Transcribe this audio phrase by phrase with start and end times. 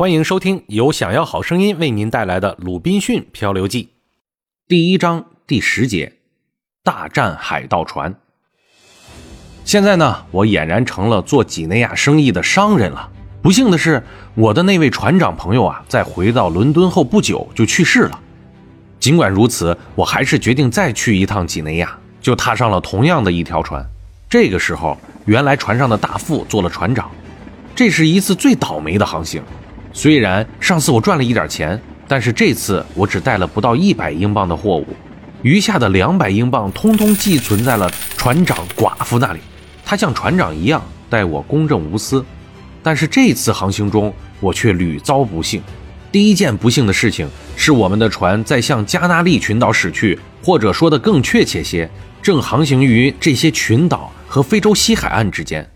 [0.00, 3.84] 欢迎收听由想要好声音为您带来的《鲁滨逊漂流记》
[4.66, 6.14] 第一章第十节：
[6.82, 8.14] 大战海盗船。
[9.62, 13.10] 现在呢，我俨然成了做几内亚生意的商人了。
[13.42, 14.02] 不幸的是，
[14.34, 18.18] 我的那位船长朋友啊，在回到伦敦后不久就去世了。
[18.98, 23.84] 尽管如此，我还是决定再去一趟几内亚，就踏上了同样的一条船。
[24.30, 24.96] 这个时候，
[25.26, 27.10] 原来船上的大副做了船长。
[27.74, 29.42] 这是一次最倒霉的航行。
[29.92, 34.86] 虽然上次我赚了一点钱，但是这次我只带了不到一百英镑的货物，
[35.42, 39.40] 余下的两百英镑通通寄存在了船长寡妇那里。
[39.84, 42.24] 他像船长一样待我公正无私，
[42.82, 45.60] 但是这次航行中我却屡遭不幸。
[46.12, 51.90] 第一件不幸的事情是我们的船在向加纳利群岛驶去，或者说的更确切些，
[52.22, 55.68] 正航行于这些群岛和非洲西海岸之间。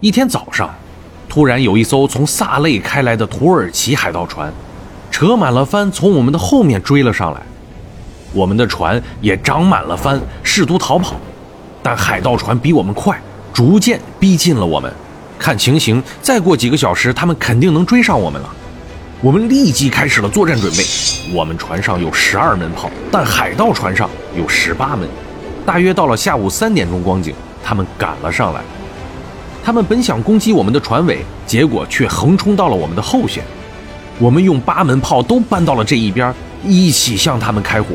[0.00, 0.74] 一天早上。
[1.34, 4.52] 突然有一艘从萨类开来的土耳其海盗船，
[5.10, 7.42] 扯满了帆，从我们的后面追了上来。
[8.32, 11.16] 我们的船也长满了帆，试图逃跑，
[11.82, 13.20] 但海盗船比我们快，
[13.52, 14.92] 逐渐逼近了我们。
[15.36, 18.48] 看情形，再过几个小时，他们肯定能追上我们了。
[19.20, 20.84] 我们立即开始了作战准备。
[21.32, 25.08] 我们船上有十二门炮，但海盗船上有十八门。
[25.66, 28.60] 大约到了下午三点钟光景，他们赶了上来。
[29.64, 33.40] 他们本想攻击我们的船尾，结果却横冲到了我们的后舷。
[34.18, 37.94] 我们用八门炮都搬到了这一边，一起向他们开火。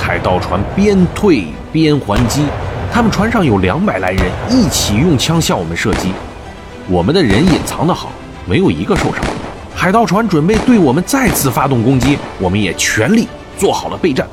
[0.00, 2.44] 海盗船边退边还击，
[2.92, 6.12] 他们船上有两百来人，一起用枪向我们射击。
[6.88, 8.10] 我们的人隐藏得好，
[8.44, 9.24] 没有一个受伤。
[9.76, 14.26] 海盗船准备对我们再次发动攻击，我们也全力做好了备战。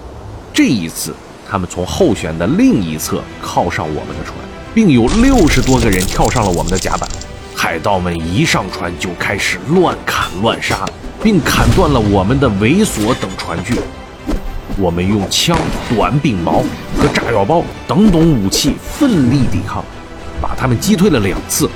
[0.51, 1.13] 这一次，
[1.47, 4.35] 他们从后舷的另一侧靠上我们的船。
[4.73, 7.09] 并有六十多个人跳上了我们的甲板，
[7.55, 10.85] 海盗们一上船就开始乱砍乱杀，
[11.21, 13.79] 并砍断了我们的尾索等船具。
[14.77, 15.57] 我们用枪、
[15.93, 16.63] 短柄矛
[16.97, 19.83] 和炸药包等等武器奋力抵抗，
[20.41, 21.69] 把他们击退了两次。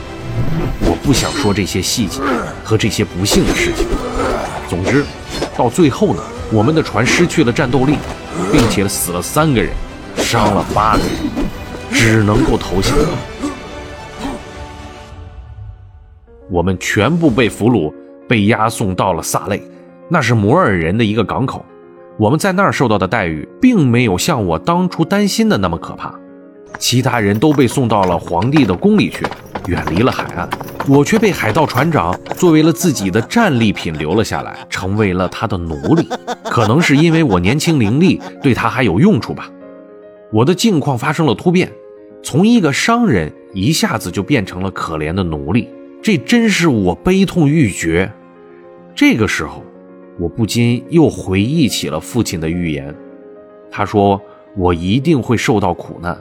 [0.80, 2.20] 我不想说这些细节
[2.64, 3.86] 和这些不幸的事情。
[4.70, 5.04] 总之，
[5.56, 7.98] 到最后呢，我们的船失去了战斗力，
[8.52, 9.72] 并且死了三个人，
[10.18, 11.10] 伤了八个人。
[11.98, 12.94] 只能够投降。
[16.52, 17.92] 我们全部被俘虏，
[18.28, 19.64] 被押送到了萨类，
[20.10, 21.66] 那是摩尔人的一个港口。
[22.20, 26.14] 我们在那儿受到的待遇，并没有像我当初担心的那么可怕。
[26.78, 29.26] 其他人都被送到了皇帝的宫里去，
[29.68, 30.48] 远离了海岸。
[30.88, 36.08] 我却被海盗船长作为了自己的战利品留了下来，成为了他的奴隶。
[36.44, 39.50] 可能是因为我年轻伶俐，对他还有用处吧。
[40.32, 41.72] 我的境况发生了突变。
[42.26, 45.70] 从一个商人一下子就变成了可怜的奴隶，
[46.02, 48.12] 这真是我悲痛欲绝。
[48.96, 49.62] 这个时候，
[50.18, 52.94] 我不禁又回忆起了父亲的预言。
[53.70, 54.20] 他说
[54.58, 56.20] 我一定会受到苦难，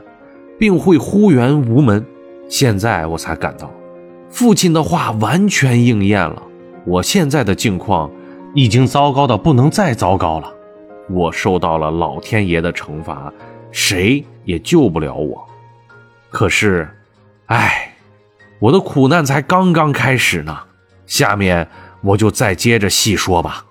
[0.59, 2.05] 并会忽原无门。
[2.51, 3.71] 现在我才感到，
[4.29, 6.43] 父亲的话完全应验了。
[6.85, 8.11] 我现在的境况
[8.55, 10.53] 已经糟糕的不能再糟糕了。
[11.09, 13.33] 我受到了老天爷的惩罚，
[13.71, 15.43] 谁也救不了我。
[16.35, 16.89] 可是，
[17.47, 17.95] 唉，
[18.59, 20.65] 我的苦难才刚刚开始呢。
[21.07, 21.69] 下面
[22.01, 23.65] 我就再接着细说吧。